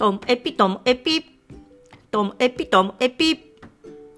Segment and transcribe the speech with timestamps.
[0.00, 1.22] トムエピトムエピ
[2.10, 3.38] トムエピトムエピ。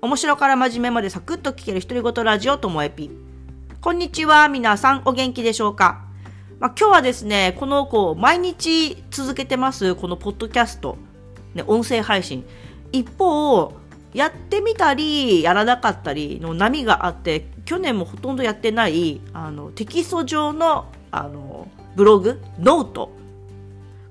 [0.00, 3.10] 面白から真面目までサクッと聞ける独り言ラジオともエピ。
[3.80, 6.04] こんにちは皆さんお元気でしょうか、
[6.60, 10.96] まあ、今日はですねこのこう毎日続けてますこのポッドキャスト、
[11.54, 12.44] ね、音声配信。
[12.92, 13.72] 一方
[14.14, 23.20] やってみたりやらなかったりの波があって去年もほとんどやってないあのテキスト上のあのブログノート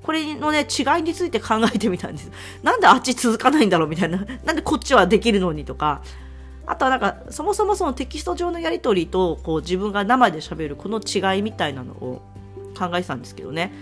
[0.04, 2.32] これのね、違いについて考えてみたんです。
[2.64, 4.26] なんであっち続かないんだろうみたいな。
[4.46, 6.02] なんでこっちはできるのにとか。
[6.66, 12.22] あとはなんか、そもそもそのテキスト上のやり取りと、こう自分が生で喋るこの違いみたいなのを
[12.78, 13.74] 考えてたんですけどね。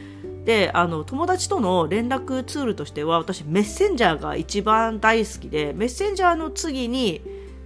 [0.46, 7.22] で、あの、友達との連絡ツールとしては、私メッセンジャーが一番大好きで、メッセンジャーの次に、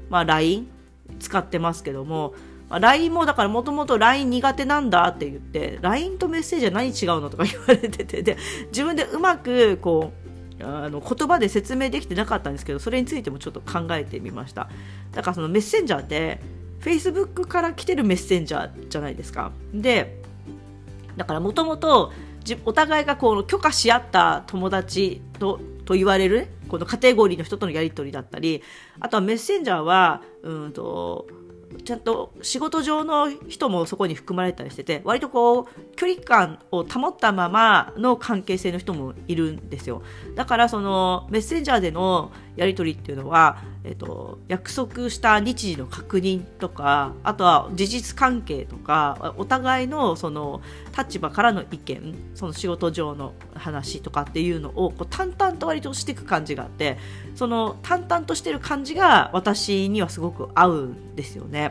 [0.09, 0.67] まあ LINE
[1.19, 2.33] 使ってますけども、
[2.75, 8.37] あ、LINE もだからもともと LINE 苦手なんだって言って LINE とメッセージは何違うのとか言われててで
[8.67, 10.11] 自分でうまくこ
[10.59, 14.69] うあの言葉で説明できてなかったんですけどそれについてもちょっと考えてみました。
[15.11, 16.39] だからそのメッセンジャーって
[16.81, 19.51] Facebook から来てるメッセンジャーじゃないですか。
[19.73, 20.21] で
[21.17, 22.11] だからもともと
[22.65, 28.63] お互いがこう許可し合った友達とと言われる、ね、このカテゴリーの人とのやり取りだったり
[28.99, 31.27] あとはメッセンジャーはうんと
[31.83, 40.03] ちゃんと仕事上の人もそこに含まれたりしてて割とこう距離感を保ったままの関係性の人もいるんですよ
[40.35, 50.61] だからそのメッセンジャーでのやり取りっていうのは、えっと、約束した日時の確認とかあとは事実関係とかお互いのその
[50.95, 56.97] 立場からの意見その仕事上の話とかっていうのをこう淡々と割としていく感じがあって
[57.35, 61.62] その淡々としてる感じが私にはすごく合うんですよね。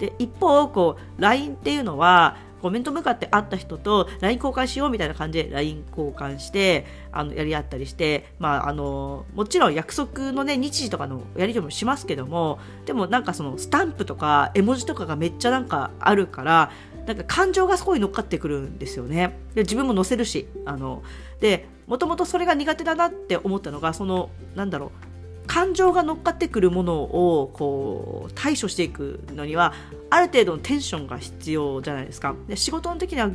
[0.00, 16.70] で一方こう LINE っていうのはコメント向かって会った人と LINE 交換しようみたいな感じで LINE 交換してあのやり合ったりして、まあ、あのもちろん約束の、ね、日時とかのやり取りもしますけどもでもなんかそのスタンプとか絵文字とかがめっちゃなんかあるから
[17.06, 19.38] なんか感情がすごい乗っかってくるんですよね。
[19.54, 21.02] で自分も載せるしあの
[21.40, 25.09] でもともとそれが苦手だなって思ったのがそのなんだろう
[25.46, 29.72] 感情が乗っかってくるものをこう対処していくのには
[30.08, 33.30] ある程度のテンションが必要じゃないですかで仕事の時には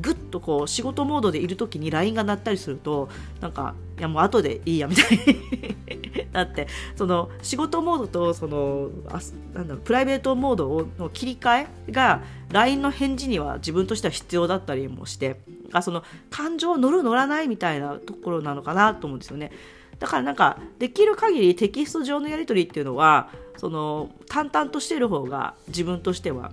[0.00, 3.08] ぐっとこう仕事モードでいる時に LINE が鳴ったりすると
[3.40, 9.20] なんかいやもう後でいいやみたいになってその仕事モードとそのあ
[9.54, 15.40] なんだろうプライベートモードの切り替えが LINE の返事には自分としては必要だったりもして
[15.82, 19.52] その感情乗る乗らないみたいなところなのかなと思うんですよね。
[20.00, 26.50] だからなんかできる限りテキスト上のやり取りっていうのはその淡々としてる方が自分としては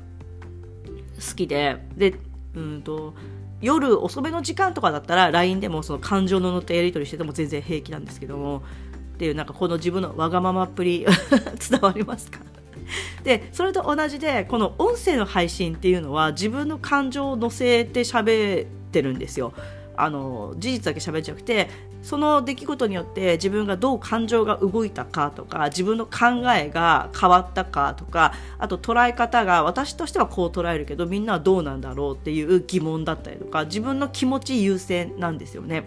[1.16, 2.16] 好きでで
[2.56, 3.13] うんと
[3.62, 8.62] 夜遅めの時間とかだったら LINE でもその感情の乗ったやり取りしてても全然平気なんですけども
[9.16, 11.06] っていうなんかこの自分のわがままっぷり
[11.69, 12.40] 伝わりますか？
[13.24, 19.53] でそれと同じでこの音声の配信っていうのは自分の感情を乗せて喋ってるんですよ。
[20.00, 21.69] あの事実だけ喋っちゃくて
[22.02, 35.85] その出来事によって自分がどう感情が動いたかとか自分の考えが変わったかとかあと捉え方が私としてはこう捉えるけどみんなはどうなんだろうっていう疑問だったりとか自分の気持ち優先なんですよね。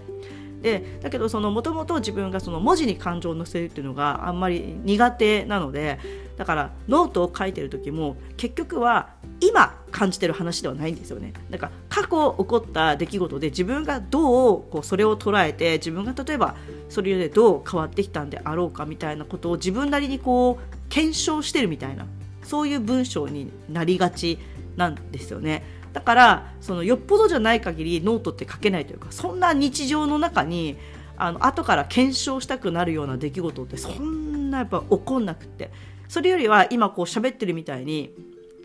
[0.60, 5.98] でだけどもともと自分がその文字に感情を乗せるっていうのがあんまり苦手なので
[6.37, 9.10] だからノートを書いてる時も結局は
[9.41, 11.32] 今感じてる話ではないんですよね。
[11.50, 16.54] だから過去起こった出来事で自分がどうこうそれを捉えて自分が例えば
[16.88, 22.06] それでどう変わってきたんであろうかみたいなことを自分なりにこう検証してるみたいな
[22.42, 24.38] そういう文章になりがち
[24.77, 25.62] なんですよね。
[25.92, 30.76] だからそのよっぽどじゃない限りノートって書けないというかそんな日常の中に
[31.16, 35.70] あの後から検証したくなるような出来事ってそんなやっぱ起こんなくって。
[36.10, 38.12] それよりは今こう喋ってるみたいに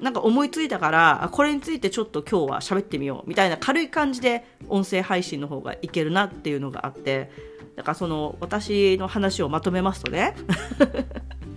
[0.02, 7.30] なんか思いついたからこれについてちょっと今日は喋ってみようみたいな軽い感じで音声配信の方がいけるなっていうのがあって
[7.76, 10.34] だからその私の話をまとめますとね。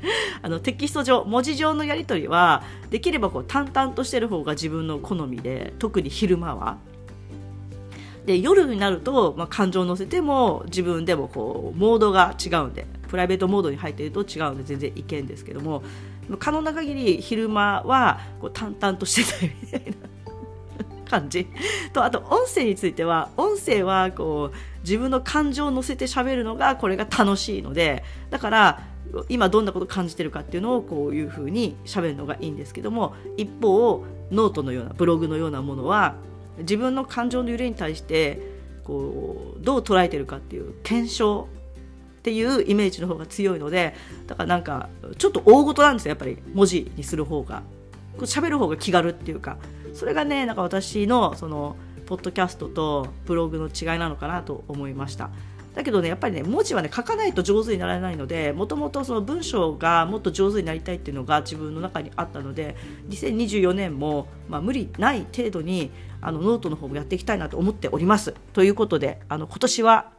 [0.42, 6.78] あのテキスト上文字上のやり取りはできればこう淡々としてる方が自分の好みで特に昼間は。
[8.26, 15.82] で夜になると、まあ、感情を乗せても自分でもこうモードが違うんでプライベートモードに入っていると違うんで全然いけんですけども
[16.38, 20.08] 可能な限り昼間はこう淡々としてたいみたいな
[21.08, 21.46] 感じ
[21.94, 28.82] とあと音声については音声はこう自分の感情を乗せて喋るのがこれが楽しいのでだから
[29.28, 36.16] 今どんなことを感じてるかっていうのをこういうふうに喋るのがいいんですけども一方ノートのようなブログのようなものは
[36.58, 38.40] 自分の感情の揺れに対して
[38.84, 41.48] こうどう捉えてるかっていう検証
[42.18, 43.94] っていうイメージの方が強いので
[44.26, 47.62] だからなんかちょっと大事なんですよやっぱり文字にする方が。
[48.18, 49.58] こう喋る方が気軽っていうか。
[49.94, 51.76] それがねなんか私のその
[52.06, 55.30] ポッドキャストとブログの違いなのかなと思いました。
[55.74, 62.76] だけどねやっぱりね文字はね書かないと上手にならないのでもともとその文章がもっと上手になりたいっていうのが自分の中にあったので
[63.10, 68.34] 2024年も、まあ、無理ない程度にあのノートの方もやっていきたいなと思っております。
[68.52, 70.10] ということであの今年は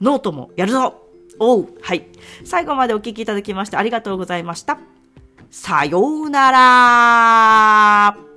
[0.00, 1.02] ノートもやるぞ！
[1.38, 2.06] おうはい。
[2.44, 4.78] 最後までお聞きいただきましてありがとうございました。
[5.50, 8.35] さようなら！